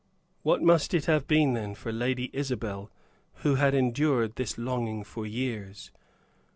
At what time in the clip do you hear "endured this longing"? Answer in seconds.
3.75-5.03